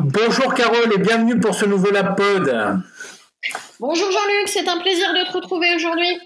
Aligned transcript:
Bonjour 0.00 0.52
Carole 0.54 0.92
et 0.92 0.98
bienvenue 0.98 1.38
pour 1.38 1.54
ce 1.54 1.66
nouveau 1.66 1.92
LabPod. 1.92 2.48
Bonjour 3.78 4.10
Jean-Luc, 4.10 4.48
c'est 4.48 4.68
un 4.68 4.80
plaisir 4.80 5.12
de 5.14 5.24
te 5.24 5.36
retrouver 5.36 5.68
aujourd'hui. 5.76 6.18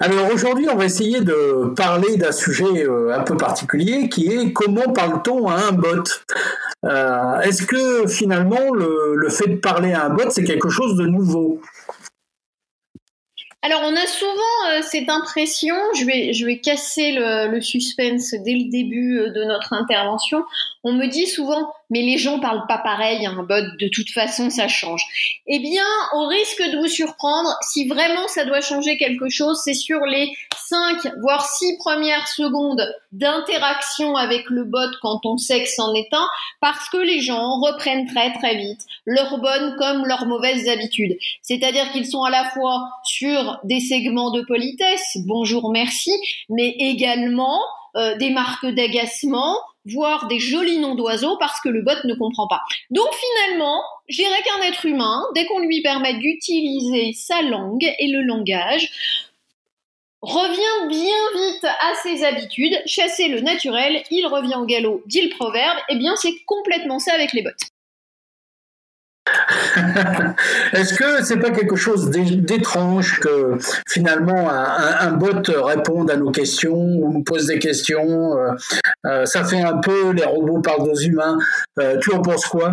Alors 0.00 0.30
aujourd'hui, 0.30 0.68
on 0.70 0.76
va 0.76 0.84
essayer 0.84 1.22
de 1.22 1.72
parler 1.74 2.18
d'un 2.18 2.32
sujet 2.32 2.84
euh, 2.84 3.14
un 3.14 3.22
peu 3.22 3.38
particulier 3.38 4.10
qui 4.10 4.26
est 4.26 4.52
comment 4.52 4.92
parle-t-on 4.92 5.48
à 5.48 5.54
un 5.54 5.72
bot? 5.72 6.04
Euh, 6.84 7.40
Est-ce 7.40 7.62
que 7.62 8.06
finalement 8.06 8.70
le, 8.74 9.28
fait 9.30 9.48
de 9.48 9.56
parler 9.56 9.94
à 9.94 10.04
un 10.04 10.10
bot, 10.10 10.28
c'est 10.28 10.44
quelque 10.44 10.68
chose 10.68 10.96
de 10.96 11.06
nouveau? 11.06 11.62
Alors, 13.62 13.82
on 13.84 13.94
a 13.94 14.06
souvent 14.06 14.70
euh, 14.70 14.80
cette 14.82 15.10
impression, 15.10 15.74
je 15.94 16.06
vais, 16.06 16.32
je 16.32 16.46
vais 16.46 16.60
casser 16.60 17.12
le, 17.12 17.60
suspense 17.60 18.32
dès 18.32 18.54
le 18.54 18.70
début 18.70 19.18
de 19.34 19.44
notre 19.44 19.74
intervention. 19.74 20.42
On 20.82 20.94
me 20.94 21.06
dit 21.06 21.26
souvent, 21.26 21.70
mais 21.90 22.00
les 22.00 22.16
gens 22.16 22.38
parlent 22.38 22.66
pas 22.66 22.78
pareil, 22.78 23.26
un 23.26 23.42
bot, 23.42 23.60
de 23.78 23.88
toute 23.88 24.10
façon, 24.10 24.48
ça 24.48 24.66
change. 24.66 25.02
Eh 25.46 25.58
bien, 25.58 25.84
au 26.14 26.26
risque 26.26 26.62
de 26.62 26.78
vous 26.78 26.88
surprendre, 26.88 27.54
si 27.60 27.86
vraiment 27.86 28.26
ça 28.28 28.46
doit 28.46 28.62
changer 28.62 28.96
quelque 28.96 29.28
chose, 29.28 29.60
c'est 29.62 29.74
sur 29.74 30.00
les 30.06 30.32
5, 30.68 31.18
voire 31.20 31.44
6 31.44 31.76
premières 31.78 32.28
secondes 32.28 32.82
d'interaction 33.12 34.16
avec 34.16 34.48
le 34.48 34.64
bot 34.64 34.90
quand 35.02 35.26
on 35.26 35.36
sait 35.36 35.64
que 35.64 35.68
c'en 35.68 35.92
est 35.94 36.08
un, 36.12 36.28
parce 36.60 36.88
que 36.88 36.96
les 36.96 37.20
gens 37.20 37.60
reprennent 37.60 38.06
très 38.06 38.32
très 38.34 38.56
vite 38.56 38.80
leurs 39.04 39.38
bonnes 39.38 39.76
comme 39.76 40.06
leurs 40.06 40.26
mauvaises 40.26 40.68
habitudes. 40.68 41.18
C'est-à-dire 41.42 41.90
qu'ils 41.92 42.06
sont 42.06 42.22
à 42.22 42.30
la 42.30 42.44
fois 42.44 42.88
sur 43.20 43.60
des 43.64 43.80
segments 43.80 44.30
de 44.30 44.40
politesse, 44.40 45.18
bonjour, 45.26 45.70
merci, 45.70 46.10
mais 46.48 46.74
également 46.78 47.60
euh, 47.96 48.16
des 48.16 48.30
marques 48.30 48.66
d'agacement, 48.66 49.58
voire 49.84 50.26
des 50.26 50.38
jolis 50.38 50.78
noms 50.78 50.94
d'oiseaux 50.94 51.36
parce 51.38 51.60
que 51.60 51.68
le 51.68 51.82
bot 51.82 51.92
ne 52.04 52.14
comprend 52.14 52.48
pas. 52.48 52.62
Donc 52.88 53.08
finalement, 53.12 53.78
je 54.08 54.22
dirais 54.22 54.42
qu'un 54.42 54.62
être 54.66 54.86
humain, 54.86 55.22
dès 55.34 55.44
qu'on 55.44 55.58
lui 55.58 55.82
permet 55.82 56.14
d'utiliser 56.14 57.12
sa 57.12 57.42
langue 57.42 57.84
et 57.98 58.08
le 58.10 58.22
langage, 58.22 58.88
revient 60.22 60.88
bien 60.88 61.50
vite 61.52 61.64
à 61.64 61.94
ses 62.02 62.24
habitudes, 62.24 62.80
chasser 62.86 63.28
le 63.28 63.40
naturel, 63.40 64.02
il 64.10 64.26
revient 64.26 64.56
au 64.56 64.64
galop, 64.64 65.02
dit 65.04 65.22
le 65.22 65.30
proverbe, 65.36 65.78
et 65.90 65.94
eh 65.94 65.96
bien 65.96 66.16
c'est 66.16 66.36
complètement 66.46 66.98
ça 66.98 67.12
avec 67.12 67.34
les 67.34 67.42
bots. 67.42 67.50
Est-ce 70.72 70.94
que 70.94 71.24
c'est 71.24 71.38
pas 71.38 71.50
quelque 71.50 71.76
chose 71.76 72.10
d'étrange 72.10 73.20
que 73.20 73.58
finalement 73.88 74.48
un, 74.50 75.12
bot 75.12 75.42
réponde 75.46 76.10
à 76.10 76.16
nos 76.16 76.30
questions 76.30 76.76
ou 76.76 77.12
nous 77.12 77.22
pose 77.22 77.46
des 77.46 77.58
questions 77.58 78.36
euh, 78.36 78.52
euh, 79.06 79.24
Ça 79.26 79.44
fait 79.44 79.60
un 79.60 79.78
peu 79.78 80.10
les 80.12 80.24
robots 80.24 80.60
parlent 80.60 80.88
aux 80.88 80.96
humains. 80.96 81.38
Euh, 81.78 81.98
tu 82.00 82.12
en 82.12 82.22
penses 82.22 82.46
quoi? 82.46 82.72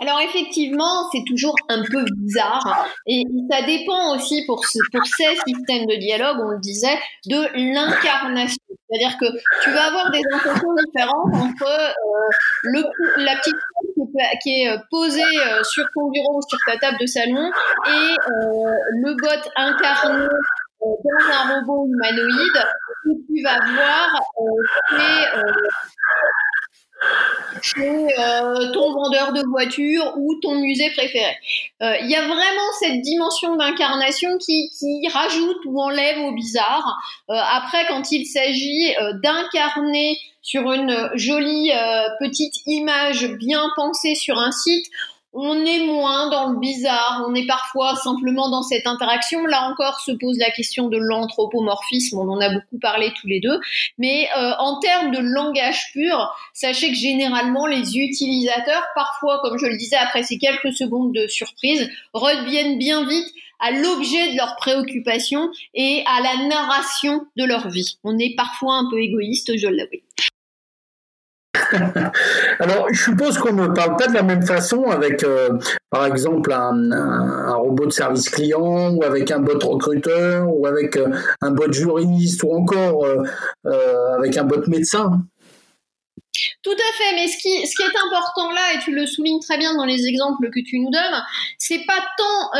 Alors 0.00 0.18
effectivement, 0.20 1.08
c'est 1.12 1.22
toujours 1.26 1.54
un 1.68 1.82
peu 1.82 2.04
bizarre 2.16 2.86
et 3.06 3.22
ça 3.50 3.62
dépend 3.62 4.14
aussi 4.14 4.44
pour, 4.46 4.62
pour 4.92 5.06
ces 5.06 5.36
systèmes 5.46 5.86
de 5.86 5.98
dialogue, 5.98 6.36
on 6.40 6.50
le 6.50 6.60
disait, 6.60 6.98
de 7.26 7.72
l'incarnation. 7.72 8.58
C'est-à-dire 8.88 9.16
que 9.18 9.26
tu 9.62 9.70
vas 9.70 9.86
avoir 9.86 10.10
des 10.10 10.22
intentions 10.32 10.74
différentes 10.86 11.34
entre 11.34 11.94
le, 12.64 12.84
la 13.24 13.36
petite 13.36 13.56
qui 14.42 14.62
est, 14.62 14.78
posée 14.90 15.22
euh, 15.22 15.62
sur 15.64 15.84
ton 15.94 16.10
bureau 16.10 16.40
sur 16.48 16.58
ta 16.66 16.76
table 16.78 16.98
de 17.00 17.06
salon 17.06 17.50
et 17.86 17.90
euh, 17.90 18.72
le 19.02 19.14
bot 19.20 19.50
incarné 19.56 20.26
dans 20.80 21.26
un 21.32 21.54
robot 21.54 21.86
humanoïde 21.86 22.60
que 23.04 23.10
tu 23.26 23.42
vas 23.42 23.58
voir 23.58 24.22
chez 27.62 28.06
euh, 28.18 28.72
ton 28.72 28.92
vendeur 28.92 29.32
de 29.32 29.42
voitures 29.48 30.12
ou 30.16 30.34
ton 30.40 30.56
musée 30.56 30.90
préféré. 30.96 31.36
Euh, 31.82 31.96
il 32.02 32.10
y 32.10 32.14
a 32.14 32.22
vraiment 32.22 32.72
cette 32.80 33.00
dimension 33.00 33.56
d'incarnation 33.56 34.36
qui, 34.38 34.70
qui, 34.78 35.08
rajoute 35.08 35.58
ou 35.66 35.80
enlève 35.80 36.18
au 36.20 36.32
bizarre. 36.32 36.98
Euh, 37.30 37.34
après, 37.34 37.86
quand 37.88 38.10
il 38.12 38.26
s'agit 38.26 38.94
d'incarner 39.22 40.18
sur 40.42 40.70
une 40.72 41.10
jolie 41.14 41.72
petite 42.20 42.54
image 42.66 43.26
bien 43.32 43.64
pensée 43.74 44.14
sur 44.14 44.38
un 44.38 44.52
site, 44.52 44.86
on 45.38 45.66
est 45.66 45.84
moins 45.84 46.30
dans 46.30 46.48
le 46.48 46.58
bizarre, 46.58 47.26
on 47.28 47.34
est 47.34 47.46
parfois 47.46 47.94
simplement 47.96 48.48
dans 48.48 48.62
cette 48.62 48.86
interaction. 48.86 49.44
Là 49.44 49.68
encore 49.70 50.00
se 50.00 50.12
pose 50.12 50.38
la 50.38 50.50
question 50.50 50.88
de 50.88 50.96
l'anthropomorphisme, 50.96 52.18
on 52.18 52.28
en 52.28 52.40
a 52.40 52.48
beaucoup 52.48 52.78
parlé 52.80 53.12
tous 53.20 53.26
les 53.26 53.40
deux. 53.40 53.60
Mais 53.98 54.28
euh, 54.38 54.52
en 54.58 54.80
termes 54.80 55.10
de 55.10 55.18
langage 55.18 55.92
pur, 55.92 56.34
sachez 56.54 56.88
que 56.88 56.96
généralement 56.96 57.66
les 57.66 57.98
utilisateurs, 57.98 58.82
parfois, 58.94 59.40
comme 59.42 59.58
je 59.58 59.66
le 59.66 59.76
disais, 59.76 59.96
après 59.96 60.22
ces 60.22 60.38
quelques 60.38 60.72
secondes 60.72 61.12
de 61.12 61.26
surprise, 61.26 61.86
reviennent 62.14 62.78
bien 62.78 63.06
vite 63.06 63.28
à 63.60 63.72
l'objet 63.72 64.32
de 64.32 64.36
leurs 64.38 64.56
préoccupations 64.56 65.50
et 65.74 66.02
à 66.06 66.22
la 66.22 66.46
narration 66.46 67.26
de 67.36 67.44
leur 67.44 67.68
vie. 67.68 67.98
On 68.04 68.18
est 68.18 68.34
parfois 68.36 68.76
un 68.76 68.88
peu 68.90 69.00
égoïste, 69.00 69.56
je 69.56 69.68
l'avoue. 69.68 70.02
Alors, 72.60 72.86
je 72.92 73.02
suppose 73.02 73.38
qu'on 73.38 73.52
ne 73.52 73.68
parle 73.68 73.96
pas 73.96 74.08
de 74.08 74.14
la 74.14 74.22
même 74.22 74.44
façon 74.44 74.84
avec, 74.84 75.22
euh, 75.24 75.50
par 75.90 76.06
exemple, 76.06 76.52
un, 76.52 77.54
robot 77.54 77.86
de 77.86 77.92
service 77.92 78.28
client 78.28 78.90
ou 78.90 79.02
avec 79.02 79.30
un 79.30 79.40
bot 79.40 79.58
recruteur 79.58 80.46
ou 80.48 80.66
avec 80.66 80.96
euh, 80.96 81.08
un 81.40 81.50
bot 81.50 81.72
juriste 81.72 82.42
ou 82.42 82.52
encore 82.52 83.04
euh, 83.04 84.16
avec 84.16 84.36
un 84.36 84.44
bot 84.44 84.66
médecin. 84.68 85.22
Tout 86.62 86.72
à 86.72 86.92
fait, 86.98 87.14
mais 87.14 87.28
ce 87.28 87.38
qui, 87.38 87.66
ce 87.66 87.74
qui 87.76 87.82
est 87.82 88.06
important 88.06 88.50
là, 88.52 88.74
et 88.74 88.78
tu 88.80 88.94
le 88.94 89.06
soulignes 89.06 89.40
très 89.40 89.56
bien 89.56 89.74
dans 89.74 89.86
les 89.86 90.06
exemples 90.06 90.50
que 90.50 90.60
tu 90.60 90.78
nous 90.80 90.90
donnes, 90.90 91.22
c'est 91.58 91.84
pas 91.86 92.04
tant 92.18 92.50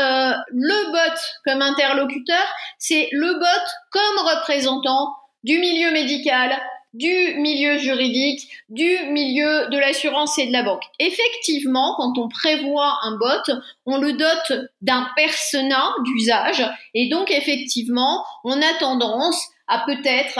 le 0.51 0.91
bot 0.91 1.19
comme 1.45 1.61
interlocuteur, 1.61 2.43
c'est 2.79 3.09
le 3.11 3.33
bot 3.33 3.69
comme 3.91 4.25
représentant 4.35 5.13
du 5.43 5.59
milieu 5.59 5.91
médical, 5.91 6.57
du 6.93 7.35
milieu 7.37 7.77
juridique, 7.77 8.49
du 8.69 8.97
milieu 9.09 9.67
de 9.69 9.77
l'assurance 9.77 10.37
et 10.39 10.47
de 10.47 10.53
la 10.53 10.63
banque. 10.63 10.83
Effectivement, 10.99 11.95
quand 11.97 12.17
on 12.17 12.27
prévoit 12.29 12.97
un 13.03 13.17
bot, 13.17 13.53
on 13.85 13.97
le 13.97 14.13
dote 14.13 14.69
d'un 14.81 15.07
persona 15.15 15.93
d'usage 16.05 16.63
et 16.93 17.09
donc 17.09 17.31
effectivement, 17.31 18.23
on 18.43 18.61
a 18.61 18.73
tendance 18.79 19.41
à 19.67 19.83
peut-être 19.85 20.39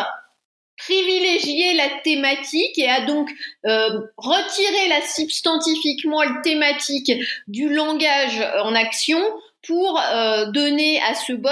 privilégier 0.78 1.74
la 1.74 1.90
thématique 2.04 2.78
et 2.78 2.88
à 2.88 3.06
donc 3.06 3.30
euh, 3.66 4.00
retirer 4.18 4.90
la 4.90 5.02
substantifiquement 5.02 6.22
thématique 6.44 7.12
du 7.48 7.74
langage 7.74 8.40
en 8.64 8.76
action 8.76 9.20
pour 9.66 10.00
euh, 10.00 10.52
donner 10.52 11.02
à 11.02 11.14
ce 11.14 11.34
bot 11.34 11.50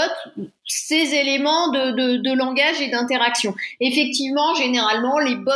ces 0.68 1.14
éléments 1.14 1.70
de, 1.72 2.36
langage 2.36 2.82
et 2.82 2.90
d'interaction. 2.90 3.54
Effectivement, 3.80 4.56
généralement, 4.56 5.20
les 5.20 5.36
bots 5.36 5.52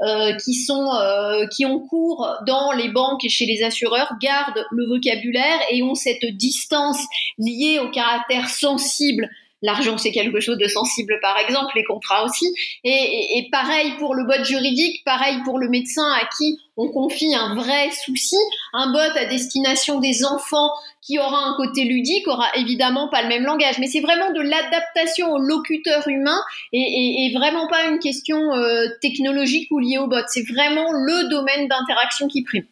euh, 0.00 0.34
qui 0.36 0.54
sont 0.54 0.92
euh, 0.94 1.46
qui 1.48 1.66
ont 1.66 1.80
cours 1.80 2.28
dans 2.46 2.72
les 2.72 2.88
banques 2.88 3.24
et 3.24 3.28
chez 3.28 3.46
les 3.46 3.62
assureurs 3.62 4.12
gardent 4.20 4.64
le 4.70 4.86
vocabulaire 4.86 5.58
et 5.70 5.82
ont 5.82 5.94
cette 5.94 6.24
distance 6.36 7.00
liée 7.36 7.80
au 7.80 7.90
caractère 7.90 8.48
sensible 8.48 9.28
L'argent, 9.62 9.98
c'est 9.98 10.12
quelque 10.12 10.38
chose 10.38 10.56
de 10.56 10.68
sensible, 10.68 11.18
par 11.20 11.36
exemple, 11.38 11.72
les 11.74 11.82
contrats 11.82 12.24
aussi. 12.24 12.46
Et, 12.84 13.48
pareil 13.50 13.92
pour 13.98 14.14
le 14.14 14.24
bot 14.24 14.44
juridique, 14.44 15.02
pareil 15.04 15.38
pour 15.44 15.58
le 15.58 15.68
médecin 15.68 16.08
à 16.12 16.26
qui 16.36 16.60
on 16.76 16.88
confie 16.88 17.34
un 17.34 17.56
vrai 17.56 17.90
souci. 17.90 18.36
Un 18.72 18.92
bot 18.92 18.98
à 18.98 19.24
destination 19.24 19.98
des 19.98 20.24
enfants 20.24 20.70
qui 21.02 21.18
aura 21.18 21.44
un 21.44 21.56
côté 21.56 21.84
ludique 21.84 22.28
aura 22.28 22.54
évidemment 22.54 23.08
pas 23.08 23.22
le 23.22 23.28
même 23.28 23.44
langage. 23.44 23.78
Mais 23.80 23.88
c'est 23.88 24.00
vraiment 24.00 24.30
de 24.30 24.40
l'adaptation 24.40 25.32
au 25.32 25.38
locuteur 25.38 26.06
humain 26.06 26.40
et, 26.72 27.32
vraiment 27.34 27.66
pas 27.66 27.84
une 27.84 27.98
question 27.98 28.54
euh, 28.54 28.86
technologique 29.00 29.68
ou 29.72 29.80
liée 29.80 29.98
au 29.98 30.06
bot. 30.06 30.22
C'est 30.28 30.46
vraiment 30.48 30.92
le 30.92 31.28
domaine 31.30 31.66
d'interaction 31.66 32.28
qui 32.28 32.44
prime. 32.44 32.66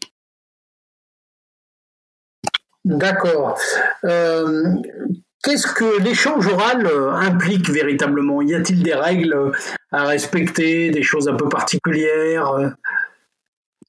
D'accord. 2.85 3.59
Euh, 4.05 4.77
Qu'est-ce 5.47 5.69
que 5.69 6.03
l'échange 6.03 6.49
oral 6.49 6.85
euh, 6.87 7.13
implique 7.13 7.71
véritablement? 7.71 8.43
Y 8.43 8.57
a-t-il 8.57 8.83
des 8.83 8.95
règles 8.95 9.53
à 9.93 10.03
respecter, 10.03 10.91
des 10.91 11.05
choses 11.05 11.29
un 11.29 11.35
peu 11.35 11.49
particulières 11.49 12.51
euh? 12.51 12.71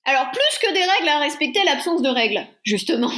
Alors 0.07 0.31
plus 0.31 0.59
que 0.61 0.73
des 0.73 0.79
règles 0.79 1.09
à 1.09 1.19
respecter, 1.19 1.59
l'absence 1.65 2.01
de 2.01 2.07
règles, 2.07 2.47
justement. 2.63 3.11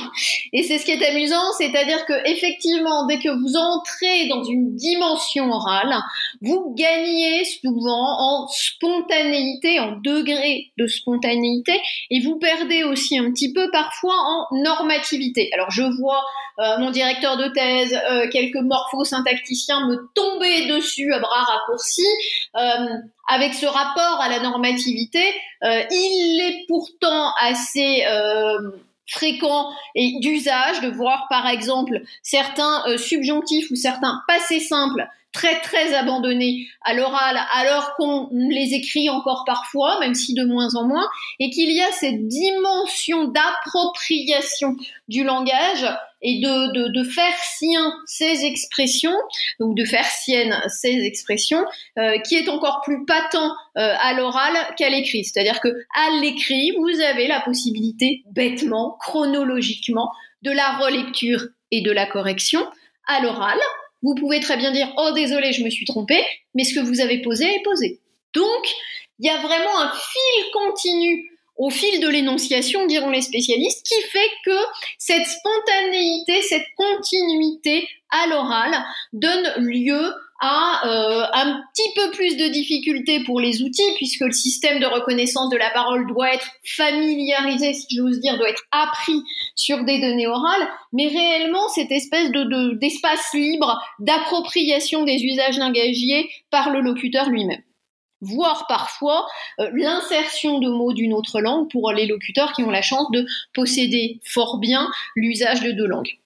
Et 0.53 0.63
c'est 0.63 0.79
ce 0.79 0.85
qui 0.85 0.91
est 0.91 1.05
amusant, 1.07 1.53
c'est-à-dire 1.55 2.03
que 2.07 2.13
effectivement, 2.27 3.05
dès 3.05 3.19
que 3.19 3.29
vous 3.29 3.55
entrez 3.55 4.27
dans 4.27 4.43
une 4.43 4.75
dimension 4.75 5.51
orale, 5.51 5.95
vous 6.41 6.73
gagnez 6.75 7.45
souvent 7.45 8.17
en 8.19 8.47
spontanéité, 8.47 9.79
en 9.79 9.97
degré 9.97 10.71
de 10.79 10.87
spontanéité, 10.87 11.79
et 12.09 12.21
vous 12.21 12.39
perdez 12.39 12.83
aussi 12.83 13.19
un 13.19 13.31
petit 13.31 13.53
peu 13.53 13.69
parfois 13.71 14.15
en 14.15 14.47
normativité. 14.57 15.51
Alors 15.53 15.69
je 15.69 15.83
vois 15.83 16.23
euh, 16.59 16.79
mon 16.79 16.89
directeur 16.89 17.37
de 17.37 17.49
thèse, 17.49 17.97
euh, 18.09 18.27
quelques 18.31 18.55
morphosyntacticiens 18.55 19.87
me 19.87 20.09
tomber 20.15 20.67
dessus 20.67 21.13
à 21.13 21.19
bras 21.19 21.43
raccourcis. 21.43 22.01
Euh, 22.57 22.97
avec 23.29 23.53
ce 23.53 23.65
rapport 23.65 24.19
à 24.21 24.27
la 24.29 24.39
normativité, 24.39 25.23
il 25.63 26.41
est 26.41 26.65
pourtant 26.67 27.31
assez 27.39 28.03
fréquent 29.07 29.69
et 29.95 30.19
d'usage 30.19 30.81
de 30.81 30.89
voir 30.89 31.27
par 31.29 31.47
exemple 31.47 32.01
certains 32.21 32.83
subjonctifs 32.97 33.69
ou 33.71 33.75
certains 33.75 34.21
passés 34.27 34.59
simples 34.59 35.07
très 35.31 35.59
très 35.61 35.93
abandonnés 35.93 36.67
à 36.81 36.93
l'oral 36.93 37.39
alors 37.53 37.93
qu'on 37.95 38.29
les 38.31 38.73
écrit 38.73 39.09
encore 39.09 39.43
parfois, 39.45 39.99
même 39.99 40.15
si 40.15 40.33
de 40.33 40.43
moins 40.43 40.75
en 40.75 40.87
moins, 40.87 41.07
et 41.39 41.49
qu'il 41.49 41.71
y 41.71 41.81
a 41.81 41.91
cette 41.91 42.27
dimension 42.27 43.25
d'appropriation 43.25 44.75
du 45.07 45.23
langage 45.23 45.85
et 46.21 46.39
de, 46.41 46.73
de, 46.73 46.87
de, 46.89 47.03
faire 47.07 47.33
sien 47.41 47.93
ces 48.05 48.45
expressions, 48.45 49.15
ou 49.59 49.73
de 49.73 49.85
faire 49.85 50.05
sienne 50.05 50.59
ces 50.67 51.05
expressions, 51.05 51.63
euh, 51.97 52.17
qui 52.19 52.35
est 52.35 52.49
encore 52.49 52.81
plus 52.83 53.05
patent 53.05 53.35
euh, 53.35 53.93
à 53.99 54.13
l'oral 54.13 54.53
qu'à 54.77 54.89
l'écrit. 54.89 55.23
C'est-à-dire 55.23 55.61
que 55.61 55.69
à 55.69 56.19
l'écrit, 56.19 56.71
vous 56.77 56.99
avez 57.01 57.27
la 57.27 57.39
possibilité, 57.39 58.23
bêtement, 58.31 58.97
chronologiquement, 58.99 60.11
de 60.41 60.51
la 60.51 60.77
relecture 60.77 61.45
et 61.71 61.81
de 61.81 61.91
la 61.91 62.05
correction. 62.05 62.67
À 63.07 63.21
l'oral, 63.21 63.57
vous 64.01 64.15
pouvez 64.15 64.39
très 64.39 64.57
bien 64.57 64.71
dire 64.71 64.91
oh 64.97 65.11
désolé 65.13 65.51
je 65.53 65.63
me 65.63 65.69
suis 65.69 65.85
trompé 65.85 66.21
mais 66.55 66.63
ce 66.63 66.73
que 66.73 66.79
vous 66.79 67.01
avez 67.01 67.21
posé 67.21 67.45
est 67.45 67.63
posé. 67.63 67.99
Donc 68.33 68.67
il 69.19 69.25
y 69.25 69.29
a 69.29 69.37
vraiment 69.37 69.79
un 69.79 69.91
fil 69.91 70.51
continu 70.53 71.29
au 71.59 71.69
fil 71.69 71.99
de 71.99 72.07
l'énonciation, 72.07 72.87
diront 72.87 73.09
les 73.09 73.21
spécialistes, 73.21 73.85
qui 73.85 74.01
fait 74.09 74.31
que 74.45 74.57
cette 74.97 75.27
spontanéité, 75.27 76.41
cette 76.41 76.65
continuité 76.77 77.87
à 78.09 78.27
l'oral 78.27 78.71
donne 79.11 79.45
lieu 79.57 80.13
à 80.41 80.87
euh, 80.87 81.25
un 81.33 81.61
petit 81.73 81.89
peu 81.95 82.11
plus 82.11 82.37
de 82.37 82.47
difficultés 82.47 83.25
pour 83.25 83.41
les 83.41 83.61
outils, 83.61 83.91
puisque 83.97 84.21
le 84.21 84.31
système 84.31 84.79
de 84.79 84.85
reconnaissance 84.85 85.49
de 85.49 85.57
la 85.57 85.69
parole 85.71 86.07
doit 86.07 86.33
être 86.33 86.49
familiarisé, 86.63 87.73
si 87.73 87.97
j'ose 87.97 88.21
dire, 88.21 88.37
doit 88.37 88.49
être 88.49 88.63
appris 88.71 89.21
sur 89.55 89.83
des 89.83 89.99
données 89.99 90.27
orales, 90.27 90.69
mais 90.93 91.07
réellement 91.07 91.67
cette 91.75 91.91
espèce 91.91 92.31
de 92.31 92.79
d'espace 92.79 93.33
libre 93.33 93.77
d'appropriation 93.99 95.03
des 95.03 95.21
usages 95.25 95.57
langagiers 95.57 96.29
par 96.51 96.69
le 96.69 96.79
locuteur 96.79 97.29
lui-même 97.29 97.61
voire 98.21 98.65
parfois 98.67 99.27
euh, 99.59 99.69
l'insertion 99.73 100.59
de 100.59 100.69
mots 100.69 100.93
d'une 100.93 101.13
autre 101.13 101.41
langue 101.41 101.69
pour 101.69 101.91
les 101.91 102.07
locuteurs 102.07 102.53
qui 102.53 102.63
ont 102.63 102.71
la 102.71 102.81
chance 102.81 103.09
de 103.11 103.25
posséder 103.53 104.19
fort 104.23 104.59
bien 104.59 104.89
l'usage 105.15 105.61
de 105.61 105.71
deux 105.71 105.87
langues. 105.87 106.19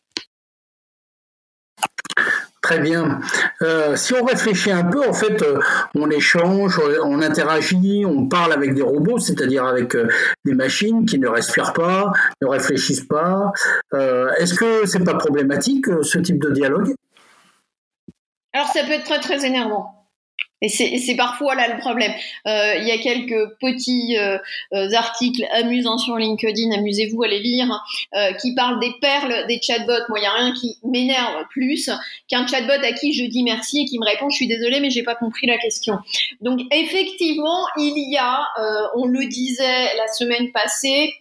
Très 2.64 2.80
bien. 2.80 3.20
Euh, 3.62 3.98
si 3.98 4.14
on 4.14 4.24
réfléchit 4.24 4.72
un 4.72 4.86
peu, 4.86 5.06
en 5.06 5.12
fait, 5.12 5.42
euh, 5.42 5.60
on 5.96 6.10
échange, 6.10 6.80
on 7.04 7.22
interagit, 7.22 8.06
on 8.06 8.28
parle 8.28 8.54
avec 8.54 8.74
des 8.74 8.82
robots, 8.82 9.20
c'est-à-dire 9.20 9.66
avec 9.66 9.96
euh, 9.96 10.08
des 10.46 10.54
machines 10.54 11.06
qui 11.06 11.20
ne 11.20 11.28
respirent 11.28 11.74
pas, 11.74 12.14
ne 12.42 12.48
réfléchissent 12.48 13.06
pas. 13.06 13.52
Est-ce 14.40 14.54
que 14.54 14.86
c'est 14.86 15.04
pas 15.04 15.16
problématique 15.16 15.88
ce 16.04 16.20
type 16.20 16.42
de 16.42 16.52
dialogue? 16.52 16.96
Alors 18.54 18.68
ça 18.68 18.84
peut 18.84 18.94
être 18.94 19.04
très 19.04 19.20
très 19.20 19.46
énervant. 19.46 20.03
Et 20.64 20.70
c'est 20.70 21.16
parfois 21.16 21.56
là 21.56 21.68
le 21.68 21.78
problème. 21.78 22.14
Euh, 22.48 22.76
il 22.80 22.88
y 22.88 22.92
a 22.92 22.98
quelques 22.98 23.54
petits 23.60 24.16
euh, 24.18 24.38
euh, 24.74 24.94
articles 24.94 25.46
amusants 25.52 25.98
sur 25.98 26.16
LinkedIn, 26.16 26.72
amusez-vous 26.72 27.22
à 27.22 27.28
les 27.28 27.40
lire, 27.40 27.68
qui 28.42 28.56
parlent 28.56 28.80
des 28.80 28.94
perles 29.02 29.46
des 29.48 29.60
chatbots. 29.62 29.92
Moi, 30.08 30.20
il 30.20 30.22
n'y 30.22 30.28
a 30.28 30.32
rien 30.32 30.54
qui 30.54 30.78
m'énerve 30.84 31.46
plus 31.50 31.90
qu'un 32.30 32.48
chatbot 32.48 32.82
à 32.82 32.94
qui 32.94 33.14
je 33.14 33.26
dis 33.26 33.44
merci 33.44 33.82
et 33.82 33.86
qui 33.86 34.00
me 34.00 34.06
répond 34.06 34.30
je 34.30 34.38
suis 34.38 34.48
désolé 34.48 34.80
mais 34.80 34.90
j'ai 34.90 35.04
pas 35.04 35.16
compris 35.16 35.48
la 35.48 35.58
question. 35.58 35.98
Donc 36.42 36.62
effectivement, 36.72 37.66
il 37.78 38.10
y 38.10 38.18
a, 38.18 38.48
on 38.96 39.06
le 39.06 39.26
disait 39.26 39.96
la 39.98 40.08
semaine 40.08 40.52
passée, 40.52 41.14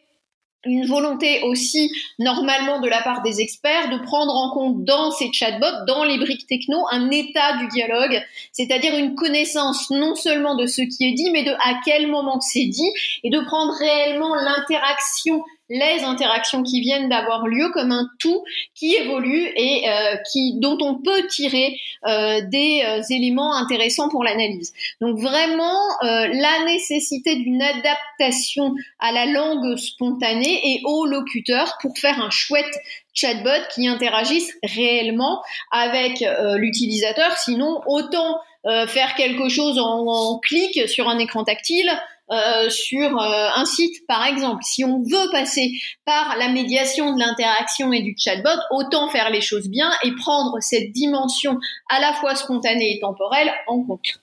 une 0.64 0.86
volonté 0.86 1.42
aussi 1.42 1.90
normalement 2.18 2.80
de 2.80 2.88
la 2.88 3.02
part 3.02 3.22
des 3.22 3.40
experts 3.40 3.90
de 3.90 3.98
prendre 4.04 4.34
en 4.34 4.52
compte 4.52 4.84
dans 4.84 5.10
ces 5.10 5.32
chatbots, 5.32 5.84
dans 5.86 6.04
les 6.04 6.18
briques 6.18 6.46
techno, 6.46 6.86
un 6.90 7.10
état 7.10 7.56
du 7.58 7.68
dialogue, 7.68 8.22
c'est-à-dire 8.52 8.96
une 8.96 9.14
connaissance 9.14 9.90
non 9.90 10.14
seulement 10.14 10.54
de 10.54 10.66
ce 10.66 10.82
qui 10.82 11.08
est 11.08 11.12
dit, 11.12 11.30
mais 11.30 11.44
de 11.44 11.52
à 11.52 11.80
quel 11.84 12.06
moment 12.06 12.40
c'est 12.40 12.66
dit, 12.66 12.90
et 13.24 13.30
de 13.30 13.40
prendre 13.40 13.72
réellement 13.74 14.34
l'interaction 14.34 15.42
les 15.72 16.04
interactions 16.04 16.62
qui 16.62 16.82
viennent 16.82 17.08
d'avoir 17.08 17.46
lieu 17.46 17.70
comme 17.70 17.92
un 17.92 18.06
tout 18.18 18.44
qui 18.74 18.94
évolue 18.94 19.50
et 19.56 19.88
euh, 19.88 20.16
qui 20.30 20.58
dont 20.60 20.76
on 20.82 20.96
peut 20.96 21.26
tirer 21.28 21.78
euh, 22.06 22.42
des 22.42 22.82
euh, 22.84 23.00
éléments 23.08 23.56
intéressants 23.56 24.10
pour 24.10 24.22
l'analyse. 24.22 24.74
Donc 25.00 25.18
vraiment 25.18 25.78
la 26.02 26.64
nécessité 26.66 27.36
d'une 27.36 27.62
adaptation 27.62 28.74
à 28.98 29.12
la 29.12 29.26
langue 29.26 29.76
spontanée 29.76 30.60
et 30.74 30.82
au 30.84 31.06
locuteur 31.06 31.78
pour 31.80 31.96
faire 31.96 32.20
un 32.20 32.30
chouette 32.30 32.74
chatbot 33.14 33.50
qui 33.74 33.88
interagisse 33.88 34.52
réellement 34.62 35.42
avec 35.70 36.24
l'utilisateur. 36.56 37.36
Sinon, 37.38 37.80
autant 37.86 38.40
faire 38.64 39.14
quelque 39.16 39.48
chose 39.48 39.78
en, 39.78 40.06
en, 40.06 40.38
clic 40.38 40.88
sur 40.88 41.08
un 41.08 41.18
écran 41.18 41.44
tactile 41.44 41.90
euh, 42.32 42.70
sur 42.70 43.20
euh, 43.20 43.48
un 43.54 43.64
site, 43.66 44.06
par 44.06 44.24
exemple. 44.24 44.62
Si 44.62 44.84
on 44.84 45.02
veut 45.02 45.30
passer 45.32 45.70
par 46.06 46.36
la 46.38 46.48
médiation 46.48 47.14
de 47.14 47.18
l'interaction 47.18 47.92
et 47.92 48.00
du 48.00 48.14
chatbot, 48.16 48.48
autant 48.70 49.08
faire 49.10 49.28
les 49.28 49.42
choses 49.42 49.68
bien 49.68 49.90
et 50.02 50.12
prendre 50.14 50.56
cette 50.60 50.92
dimension 50.92 51.58
à 51.90 52.00
la 52.00 52.14
fois 52.14 52.34
spontanée 52.34 52.96
et 52.96 53.00
temporelle 53.00 53.52
en 53.66 53.82
compte. 53.82 54.22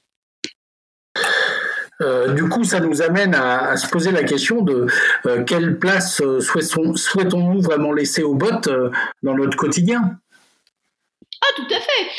Euh, 2.01 2.33
du 2.33 2.49
coup, 2.49 2.63
ça 2.63 2.79
nous 2.79 3.01
amène 3.03 3.35
à, 3.35 3.77
se 3.77 3.87
poser 3.87 4.11
la 4.11 4.23
question 4.23 4.61
de 4.61 4.87
quelle 5.45 5.77
place 5.77 6.21
souhaitons-nous 6.39 7.61
vraiment 7.61 7.91
laisser 7.91 8.23
aux 8.23 8.35
bots 8.35 8.61
dans 9.21 9.35
notre 9.35 9.57
quotidien? 9.57 10.17
Ah, 11.41 11.47
tout 11.55 11.67
à 11.69 11.79
fait 11.79 12.09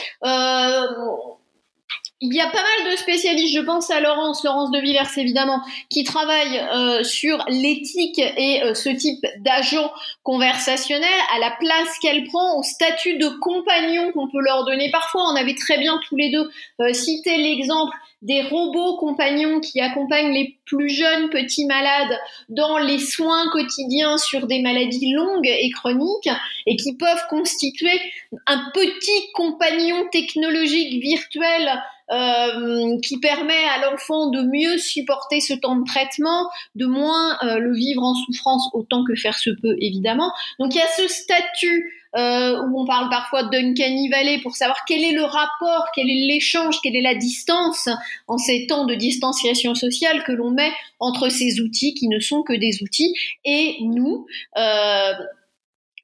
il 2.22 2.34
y 2.34 2.40
a 2.40 2.46
pas 2.46 2.62
mal 2.62 2.92
de 2.92 2.96
spécialistes, 2.96 3.54
je 3.54 3.60
pense 3.60 3.90
à 3.90 4.00
Laurence, 4.00 4.44
Laurence 4.44 4.70
de 4.70 4.78
Villers 4.78 5.16
évidemment, 5.16 5.62
qui 5.88 6.04
travaillent 6.04 6.60
euh, 6.72 7.02
sur 7.02 7.42
l'éthique 7.48 8.18
et 8.18 8.62
euh, 8.62 8.74
ce 8.74 8.90
type 8.90 9.24
d'agent 9.38 9.90
conversationnel, 10.22 11.08
à 11.34 11.38
la 11.38 11.50
place 11.52 11.98
qu'elle 12.02 12.24
prend, 12.24 12.58
au 12.58 12.62
statut 12.62 13.16
de 13.16 13.28
compagnon 13.40 14.12
qu'on 14.12 14.28
peut 14.28 14.40
leur 14.40 14.66
donner. 14.66 14.90
Parfois, 14.90 15.22
on 15.32 15.36
avait 15.36 15.54
très 15.54 15.78
bien 15.78 15.98
tous 16.08 16.16
les 16.16 16.30
deux 16.30 16.50
euh, 16.80 16.92
cité 16.92 17.38
l'exemple 17.38 17.96
des 18.22 18.42
robots 18.42 18.96
compagnons 18.98 19.60
qui 19.60 19.80
accompagnent 19.80 20.32
les 20.32 20.58
plus 20.66 20.90
jeunes 20.90 21.30
petits 21.30 21.64
malades 21.64 22.18
dans 22.48 22.78
les 22.78 22.98
soins 22.98 23.48
quotidiens 23.50 24.18
sur 24.18 24.46
des 24.46 24.60
maladies 24.60 25.12
longues 25.12 25.46
et 25.46 25.70
chroniques 25.70 26.28
et 26.66 26.76
qui 26.76 26.96
peuvent 26.96 27.26
constituer 27.28 27.98
un 28.46 28.70
petit 28.74 29.32
compagnon 29.34 30.06
technologique 30.10 31.02
virtuel 31.02 31.70
euh, 32.12 32.98
qui 33.02 33.20
permet 33.20 33.64
à 33.74 33.88
l'enfant 33.88 34.30
de 34.30 34.42
mieux 34.42 34.78
supporter 34.78 35.40
ce 35.40 35.54
temps 35.54 35.76
de 35.76 35.84
traitement, 35.84 36.50
de 36.74 36.86
moins 36.86 37.38
euh, 37.44 37.58
le 37.58 37.72
vivre 37.72 38.02
en 38.02 38.14
souffrance 38.14 38.68
autant 38.72 39.04
que 39.04 39.14
faire 39.14 39.38
se 39.38 39.50
peut 39.50 39.76
évidemment. 39.78 40.32
Donc 40.58 40.74
il 40.74 40.78
y 40.78 40.82
a 40.82 40.88
ce 40.88 41.06
statut 41.06 41.99
euh, 42.16 42.60
où 42.62 42.80
on 42.80 42.86
parle 42.86 43.08
parfois 43.08 43.44
de 43.44 43.50
Duncan 43.50 44.08
Valley 44.10 44.40
pour 44.42 44.56
savoir 44.56 44.84
quel 44.86 45.02
est 45.04 45.12
le 45.12 45.24
rapport, 45.24 45.86
quel 45.94 46.08
est 46.08 46.26
l'échange, 46.26 46.80
quelle 46.82 46.96
est 46.96 47.02
la 47.02 47.14
distance 47.14 47.88
en 48.28 48.38
ces 48.38 48.66
temps 48.66 48.84
de 48.84 48.94
distanciation 48.94 49.74
sociale 49.74 50.24
que 50.24 50.32
l'on 50.32 50.50
met 50.50 50.72
entre 50.98 51.28
ces 51.28 51.60
outils 51.60 51.94
qui 51.94 52.08
ne 52.08 52.18
sont 52.18 52.42
que 52.42 52.52
des 52.52 52.82
outils 52.82 53.14
et 53.44 53.76
nous. 53.82 54.26
Euh, 54.56 55.12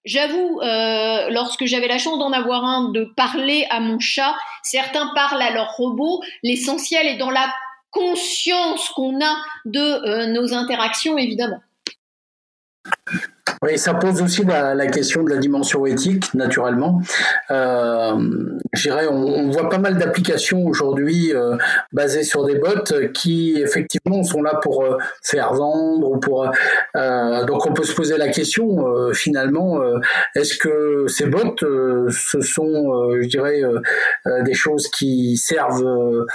J'avoue, 0.07 0.61
euh, 0.63 1.31
lorsque 1.31 1.65
j'avais 1.65 1.89
la 1.89 1.99
chance 1.99 2.21
d'en 2.21 2.31
avoir 2.31 2.65
un, 2.65 2.93
de 2.93 3.03
parler 3.17 3.67
à 3.71 3.81
mon 3.81 3.99
chat, 3.99 4.37
certains 4.63 5.11
parlent 5.17 5.43
à 5.43 5.51
leur 5.51 5.75
robot. 5.77 6.23
L'essentiel 6.45 7.09
est 7.09 7.17
dans 7.17 7.31
la 7.31 7.53
conscience 7.91 8.89
qu'on 8.91 9.21
a 9.21 9.37
de 9.65 9.81
euh, 9.81 10.27
nos 10.27 10.55
interactions, 10.55 11.19
évidemment. 11.19 11.59
Oui, 13.63 13.79
ça 13.79 13.95
pose 13.95 14.21
aussi 14.23 14.45
la, 14.45 14.87
question 14.87 15.23
de 15.23 15.31
la 15.31 15.39
dimension 15.39 15.87
éthique, 15.87 16.35
naturellement. 16.35 17.01
Euh, 17.51 18.13
on, 18.15 19.11
on, 19.11 19.51
voit 19.51 19.69
pas 19.69 19.79
mal 19.79 19.97
d'applications 19.97 20.67
aujourd'hui 20.67 21.33
euh, 21.33 21.57
basées 21.93 22.23
sur 22.23 22.45
des 22.45 22.57
bots 22.57 23.09
qui, 23.15 23.57
effectivement, 23.59 24.23
sont 24.23 24.43
là 24.43 24.59
pour 24.63 24.85
euh, 24.85 24.97
faire 25.23 25.55
vendre 25.55 26.11
ou 26.11 26.19
pour. 26.19 26.51
Euh, 26.97 27.45
donc, 27.45 27.67
on 27.67 27.73
peut 27.73 27.85
se 27.85 27.95
poser 27.95 28.19
la 28.19 28.29
question, 28.29 28.85
finalement, 29.13 29.81
est-ce 30.35 30.57
que 30.57 31.07
ces 31.09 31.27
bots, 31.27 31.55
ce 31.59 32.41
sont, 32.41 33.11
je 33.21 33.27
dirais, 33.27 33.63
des 34.45 34.55
choses 34.55 34.89
qui 34.89 35.37
servent 35.37 36.27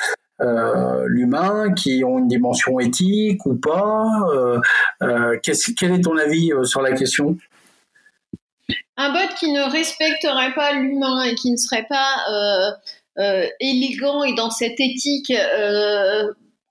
euh, 0.41 1.05
l'humain, 1.07 1.73
qui 1.73 2.03
ont 2.03 2.19
une 2.19 2.27
dimension 2.27 2.79
éthique 2.79 3.45
ou 3.45 3.55
pas 3.55 4.05
euh, 4.33 4.59
euh, 5.03 5.37
Quel 5.43 5.93
est 5.93 6.01
ton 6.01 6.17
avis 6.17 6.51
sur 6.63 6.81
la 6.81 6.93
question? 6.93 7.37
Un 8.97 9.11
bot 9.11 9.33
qui 9.39 9.51
ne 9.51 9.61
respecterait 9.71 10.53
pas 10.53 10.73
l'humain 10.73 11.23
et 11.23 11.35
qui 11.35 11.51
ne 11.51 11.57
serait 11.57 11.87
pas 11.89 12.77
élégant 13.59 14.23
et 14.23 14.33
dans 14.33 14.49
cette 14.49 14.79
éthique 14.79 15.31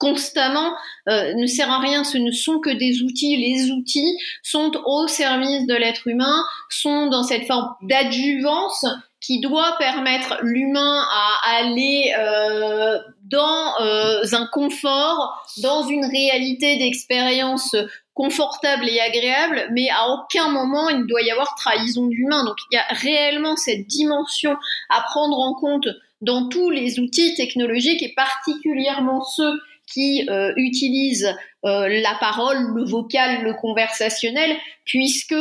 constamment 0.00 0.72
euh, 1.08 1.34
ne 1.34 1.46
sert 1.46 1.70
à 1.70 1.78
rien. 1.78 2.02
Ce 2.02 2.18
ne 2.18 2.32
sont 2.32 2.58
que 2.58 2.70
des 2.70 3.02
outils. 3.02 3.36
Les 3.36 3.70
outils 3.70 4.18
sont 4.42 4.72
au 4.84 5.06
service 5.06 5.66
de 5.66 5.74
l'être 5.74 6.08
humain, 6.08 6.42
sont 6.70 7.06
dans 7.06 7.22
cette 7.22 7.46
forme 7.46 7.68
d'adjuvance 7.82 8.86
qui 9.20 9.40
doit 9.40 9.76
permettre 9.78 10.38
l'humain 10.42 11.04
à 11.12 11.58
aller 11.58 12.12
euh, 12.18 12.98
dans 13.30 13.80
euh, 13.80 14.22
un 14.32 14.46
confort, 14.46 15.42
dans 15.62 15.86
une 15.86 16.04
réalité 16.04 16.76
d'expérience 16.78 17.76
confortable 18.14 18.88
et 18.88 19.00
agréable, 19.00 19.68
mais 19.72 19.88
à 19.90 20.08
aucun 20.10 20.48
moment 20.48 20.88
il 20.88 21.00
ne 21.00 21.06
doit 21.06 21.22
y 21.22 21.30
avoir 21.30 21.54
trahison 21.54 22.06
d'humain. 22.06 22.44
Donc 22.44 22.56
il 22.70 22.76
y 22.76 22.78
a 22.78 22.84
réellement 22.90 23.56
cette 23.56 23.86
dimension 23.86 24.56
à 24.90 25.02
prendre 25.02 25.38
en 25.38 25.54
compte 25.54 25.88
dans 26.20 26.48
tous 26.48 26.70
les 26.70 26.98
outils 26.98 27.34
technologiques 27.34 28.02
et 28.02 28.12
particulièrement 28.14 29.22
ceux 29.22 29.60
qui 29.86 30.28
euh, 30.28 30.52
utilisent 30.56 31.34
euh, 31.64 31.88
la 31.88 32.14
parole, 32.20 32.58
le 32.74 32.84
vocal, 32.84 33.42
le 33.42 33.54
conversationnel, 33.54 34.56
puisque 34.84 35.34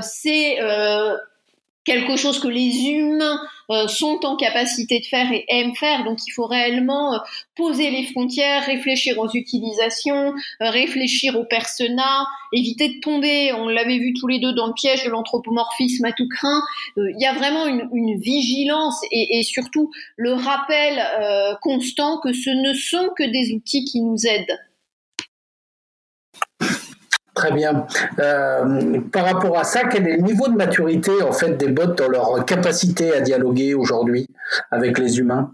c'est 0.00 0.58
quelque 1.86 2.16
chose 2.16 2.40
que 2.40 2.48
les 2.48 2.88
humains 2.88 3.40
euh, 3.70 3.88
sont 3.88 4.20
en 4.24 4.36
capacité 4.36 5.00
de 5.00 5.06
faire 5.06 5.32
et 5.32 5.44
aiment 5.48 5.74
faire. 5.74 6.04
Donc 6.04 6.18
il 6.26 6.30
faut 6.32 6.46
réellement 6.46 7.14
euh, 7.14 7.18
poser 7.54 7.90
les 7.90 8.04
frontières, 8.04 8.64
réfléchir 8.64 9.18
aux 9.18 9.30
utilisations, 9.32 10.34
euh, 10.60 10.70
réfléchir 10.70 11.36
aux 11.36 11.44
personas, 11.44 12.26
éviter 12.52 12.88
de 12.88 13.00
tomber, 13.00 13.52
on 13.52 13.68
l'avait 13.68 13.98
vu 13.98 14.12
tous 14.12 14.26
les 14.26 14.40
deux 14.40 14.52
dans 14.52 14.66
le 14.66 14.74
piège 14.74 15.04
de 15.04 15.10
l'anthropomorphisme 15.10 16.04
à 16.04 16.12
tout 16.12 16.28
craint. 16.28 16.62
Il 16.96 17.20
y 17.20 17.26
a 17.26 17.32
vraiment 17.32 17.66
une, 17.66 17.88
une 17.92 18.20
vigilance 18.20 19.00
et, 19.10 19.38
et, 19.38 19.42
surtout 19.42 19.90
le 20.16 20.32
rappel 20.32 21.02
constant 21.60 22.18
que 22.18 22.32
ce 22.32 22.50
ne 22.50 22.72
sont 22.72 23.10
que 23.16 23.24
des 23.24 23.52
outils 23.54 23.84
qui 23.84 24.00
nous 24.00 24.26
aident. 24.26 24.58
Très 27.36 27.52
bien. 27.52 27.86
Euh, 28.18 29.00
par 29.12 29.26
rapport 29.26 29.58
à 29.58 29.64
ça, 29.64 29.84
quel 29.84 30.08
est 30.08 30.16
le 30.16 30.22
niveau 30.22 30.48
de 30.48 30.56
maturité 30.56 31.22
en 31.22 31.32
fait 31.32 31.50
des 31.58 31.68
bots 31.68 31.84
dans 31.84 32.08
leur 32.08 32.46
capacité 32.46 33.12
à 33.12 33.20
dialoguer 33.20 33.74
aujourd'hui 33.74 34.26
avec 34.70 34.98
les 34.98 35.18
humains? 35.18 35.52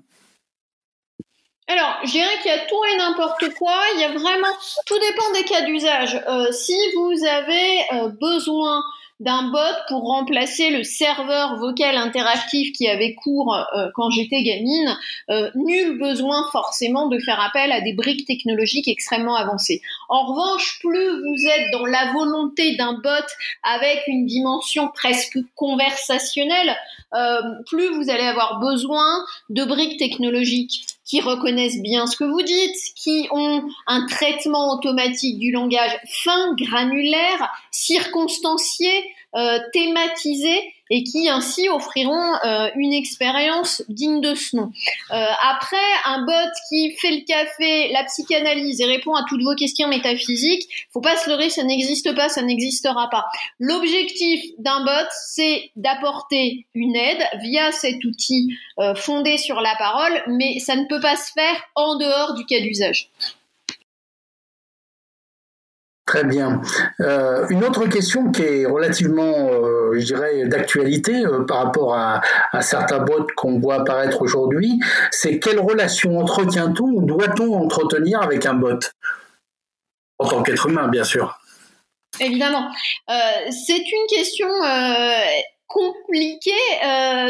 Alors, 1.67 1.99
je 2.05 2.11
dirais 2.12 2.39
qu'il 2.41 2.53
y 2.53 2.55
a 2.55 2.67
tout 2.67 2.85
et 2.95 2.99
n'importe 2.99 3.53
quoi. 3.59 3.75
Il 3.95 4.01
y 4.01 4.05
a 4.05 4.11
vraiment, 4.11 4.55
tout 4.87 4.99
dépend 4.99 5.33
des 5.35 5.45
cas 5.45 5.62
d'usage. 5.62 6.23
Euh, 6.29 6.53
si 6.53 6.77
vous 6.95 7.25
avez 7.27 7.81
euh, 7.95 8.09
besoin 8.21 8.81
d'un 9.21 9.50
bot 9.50 9.59
pour 9.88 10.02
remplacer 10.02 10.71
le 10.71 10.83
serveur 10.83 11.57
vocal 11.57 11.97
interactif 11.97 12.73
qui 12.73 12.88
avait 12.88 13.14
cours 13.14 13.54
euh, 13.54 13.88
quand 13.95 14.11
j'étais 14.11 14.42
gamine, 14.42 14.97
euh, 15.31 15.50
nul 15.54 15.99
besoin 15.99 16.49
forcément 16.50 17.09
de 17.09 17.19
faire 17.19 17.40
appel 17.40 17.71
à 17.71 17.81
des 17.81 17.92
briques 17.92 18.26
technologiques 18.26 18.88
extrêmement 18.88 19.37
avancées. 19.37 19.81
En 20.09 20.26
revanche, 20.26 20.78
plus 20.81 21.21
vous 21.21 21.47
êtes 21.47 21.71
dans 21.73 21.87
la 21.87 22.12
volonté 22.12 22.76
d'un 22.76 22.95
bot 22.95 23.26
avec 23.62 24.02
une 24.09 24.26
dimension 24.26 24.88
presque 24.88 25.38
conversationnelle, 25.54 26.76
euh, 27.14 27.40
plus 27.66 27.88
vous 27.95 28.11
allez 28.11 28.25
avoir 28.25 28.59
besoin 28.59 29.25
de 29.50 29.64
briques 29.64 29.99
technologiques 29.99 30.87
qui 31.04 31.21
reconnaissent 31.21 31.80
bien 31.80 32.06
ce 32.06 32.16
que 32.16 32.25
vous 32.25 32.42
dites, 32.42 32.76
qui 32.97 33.28
ont 33.30 33.64
un 33.87 34.06
traitement 34.06 34.75
automatique 34.75 35.38
du 35.38 35.50
langage 35.50 35.97
fin, 36.23 36.54
granulaire, 36.54 37.50
circonstancié, 37.71 38.90
euh, 39.35 39.59
et 40.93 41.05
qui 41.05 41.29
ainsi 41.31 41.71
offriront 41.71 42.35
euh, 42.45 42.69
une 42.77 42.93
expérience 42.93 43.83
digne 43.89 44.21
de 44.21 44.35
ce 44.35 44.57
nom. 44.57 44.71
Euh, 45.11 45.27
après, 45.51 45.77
un 46.05 46.27
bot 46.27 46.51
qui 46.69 46.95
fait 47.01 47.12
le 47.12 47.25
café, 47.25 47.91
la 47.93 48.05
psychanalyse 48.05 48.79
et 48.83 48.85
répond 48.85 49.15
à 49.15 49.25
toutes 49.27 49.43
vos 49.43 49.55
questions 49.55 49.89
métaphysiques, 49.89 50.69
faut 50.93 51.01
pas 51.01 51.17
se 51.17 51.31
leurrer, 51.31 51.49
ça 51.49 51.65
n'existe 51.65 52.15
pas, 52.15 52.29
ça 52.29 52.43
n'existera 52.43 53.09
pas. 53.09 53.25
L'objectif 53.59 54.45
d'un 54.59 54.85
bot, 54.85 55.09
c'est 55.29 55.71
d'apporter 55.77 56.67
une 56.75 56.95
aide 56.95 57.25
via 57.41 57.73
cet 57.73 58.05
outil 58.05 58.55
euh, 58.79 58.95
fondé 58.95 59.39
sur 59.39 59.62
la 59.62 59.75
parole, 59.77 60.23
mais 60.27 60.59
ça 60.59 60.77
ne 60.77 60.85
peut 60.85 61.01
pas 61.01 61.17
se 61.17 61.33
faire 61.33 61.57
en 61.75 61.97
dehors 61.97 62.35
du 62.35 62.45
cas 62.45 62.61
d'usage. 62.61 63.09
Très 66.12 66.25
bien. 66.25 66.61
Euh, 67.00 67.47
une 67.49 67.64
autre 67.64 67.87
question 67.87 68.31
qui 68.33 68.42
est 68.42 68.66
relativement, 68.66 69.49
euh, 69.49 69.99
je 69.99 70.04
dirais, 70.04 70.45
d'actualité 70.45 71.25
euh, 71.25 71.47
par 71.47 71.64
rapport 71.64 71.95
à, 71.95 72.21
certains 72.61 72.99
bots 72.99 73.26
qu'on 73.35 73.59
voit 73.59 73.76
apparaître 73.76 74.21
aujourd'hui, 74.21 74.78
c'est 75.11 75.38
quelle 75.38 75.59
relation 75.59 76.19
entretient-on 76.19 76.85
ou 76.85 77.07
doit-on 77.07 77.54
entretenir 77.54 78.21
avec 78.21 78.45
un 78.45 78.52
bot? 78.52 78.78
En 80.19 80.28
tant 80.28 80.42
qu'être 80.42 80.66
humain, 80.66 80.88
bien 80.88 81.04
sûr. 81.04 81.38
Évidemment. 82.21 82.71
c'est 83.09 83.78
une 83.78 84.07
question 84.14 84.49
compliquée 85.66 86.50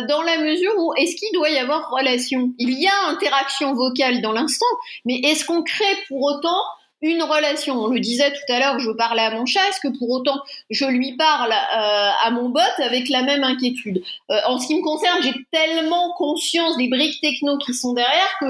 dans 0.09 0.23
la 0.23 0.39
mesure 0.39 0.73
où 0.77 0.93
est-ce 0.95 1.15
qu'il 1.15 1.33
doit 1.35 1.51
y 1.51 1.59
avoir 1.59 1.89
relation? 1.89 2.51
Il 2.59 2.83
y 2.83 2.89
a 2.89 3.11
interaction 3.11 3.75
vocale 3.75 4.21
dans 4.23 4.33
l'instant, 4.33 4.67
mais 5.05 5.21
est-ce 5.23 5.45
qu'on 5.45 5.63
crée 5.63 5.97
pour 6.09 6.21
autant 6.21 6.61
une 7.03 7.23
relation. 7.23 7.75
On 7.75 7.89
le 7.89 8.01
disait 8.01 8.31
tout 8.31 8.53
à 8.53 8.61
l'heure, 8.61 8.79
je 8.79 8.91
parlais 8.93 9.23
à 9.23 9.33
mon 9.33 9.45
chat, 9.45 9.61
est-ce 9.69 9.81
que 9.81 9.97
pour 9.99 10.09
autant 10.11 10.41
je 10.71 10.85
lui 10.87 11.17
parle 11.17 11.51
euh, 11.51 12.11
à 12.23 12.31
mon 12.31 12.49
bot 12.49 12.61
avec 12.79 13.09
la 13.09 13.23
même 13.23 13.43
inquiétude? 13.43 14.03
Euh, 14.31 14.39
En 14.47 14.59
ce 14.59 14.69
qui 14.69 14.77
me 14.77 14.83
concerne, 14.83 15.21
j'ai 15.23 15.35
tellement 15.51 16.13
conscience 16.13 16.77
des 16.77 16.89
briques 16.89 17.21
techno 17.21 17.59
qui 17.59 17.75
sont 17.75 17.93
derrière 17.93 18.39
que 18.41 18.47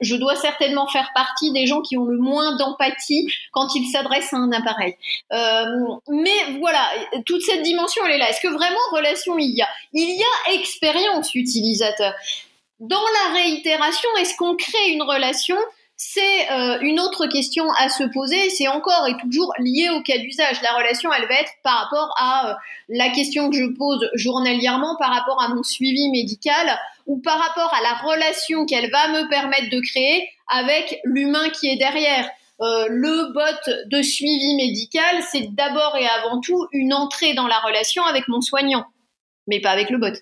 je 0.00 0.16
dois 0.16 0.34
certainement 0.36 0.88
faire 0.88 1.10
partie 1.14 1.52
des 1.52 1.66
gens 1.66 1.80
qui 1.80 1.96
ont 1.96 2.04
le 2.04 2.18
moins 2.18 2.56
d'empathie 2.56 3.28
quand 3.52 3.74
ils 3.74 3.88
s'adressent 3.88 4.34
à 4.34 4.38
un 4.38 4.52
appareil. 4.52 4.96
Euh, 5.32 5.64
mais 6.08 6.58
voilà, 6.58 6.90
toute 7.24 7.42
cette 7.42 7.62
dimension, 7.62 8.02
elle 8.06 8.12
est 8.12 8.18
là. 8.18 8.28
Est-ce 8.28 8.40
que 8.40 8.52
vraiment 8.52 8.76
relation 8.92 9.38
il 9.38 9.54
y 9.54 9.62
a 9.62 9.68
Il 9.92 10.18
y 10.18 10.22
a 10.22 10.54
expérience 10.54 11.34
utilisateur? 11.34 12.12
Dans 12.80 12.96
la 13.00 13.34
réitération, 13.34 14.08
est-ce 14.18 14.36
qu'on 14.36 14.56
crée 14.56 14.90
une 14.90 15.02
relation 15.02 15.56
c'est 15.96 16.50
euh, 16.50 16.78
une 16.80 16.98
autre 16.98 17.26
question 17.26 17.64
à 17.78 17.88
se 17.88 18.04
poser. 18.04 18.50
C'est 18.50 18.68
encore 18.68 19.06
et 19.08 19.16
toujours 19.22 19.52
lié 19.58 19.90
au 19.90 20.02
cas 20.02 20.18
d'usage. 20.18 20.60
La 20.62 20.74
relation, 20.74 21.12
elle 21.12 21.28
va 21.28 21.34
être 21.34 21.52
par 21.62 21.84
rapport 21.84 22.14
à 22.18 22.50
euh, 22.50 22.54
la 22.88 23.10
question 23.10 23.48
que 23.48 23.56
je 23.56 23.66
pose 23.76 24.08
journalièrement, 24.14 24.96
par 24.98 25.12
rapport 25.12 25.40
à 25.40 25.48
mon 25.48 25.62
suivi 25.62 26.10
médical 26.10 26.78
ou 27.06 27.20
par 27.20 27.38
rapport 27.38 27.72
à 27.74 27.82
la 27.82 27.94
relation 27.94 28.66
qu'elle 28.66 28.90
va 28.90 29.08
me 29.08 29.28
permettre 29.28 29.70
de 29.70 29.80
créer 29.80 30.28
avec 30.48 31.00
l'humain 31.04 31.48
qui 31.50 31.68
est 31.68 31.76
derrière. 31.76 32.28
Euh, 32.60 32.86
le 32.88 33.32
bot 33.32 33.72
de 33.90 34.02
suivi 34.02 34.54
médical, 34.56 35.22
c'est 35.30 35.54
d'abord 35.54 35.96
et 35.96 36.06
avant 36.06 36.40
tout 36.40 36.66
une 36.72 36.94
entrée 36.94 37.34
dans 37.34 37.48
la 37.48 37.58
relation 37.58 38.04
avec 38.04 38.28
mon 38.28 38.40
soignant, 38.40 38.84
mais 39.46 39.60
pas 39.60 39.70
avec 39.70 39.90
le 39.90 39.98
bot. 39.98 40.16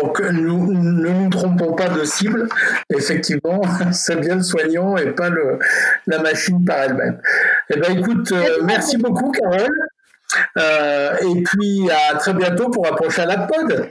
Donc 0.00 0.20
nous, 0.20 0.72
ne 0.72 1.10
nous 1.10 1.30
trompons 1.30 1.74
pas 1.74 1.88
de 1.88 2.04
cible. 2.04 2.48
Effectivement, 2.90 3.62
c'est 3.92 4.16
bien 4.16 4.36
le 4.36 4.42
soignant 4.42 4.96
et 4.96 5.12
pas 5.12 5.28
le, 5.28 5.58
la 6.06 6.18
machine 6.18 6.64
par 6.64 6.78
elle-même. 6.78 7.20
Eh 7.70 7.78
ben, 7.78 7.98
écoute, 7.98 8.32
euh, 8.32 8.58
merci 8.64 8.96
beaucoup, 8.98 9.30
Carole. 9.32 9.88
Euh, 10.58 11.16
et 11.20 11.42
puis 11.42 11.88
à 11.90 12.16
très 12.16 12.34
bientôt 12.34 12.68
pour 12.68 12.86
un 12.86 12.92
prochain 12.92 13.26
pod. 13.46 13.90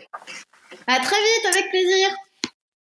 À 0.87 0.95
très 0.99 1.17
vite, 1.17 1.45
avec 1.51 1.69
plaisir. 1.69 2.09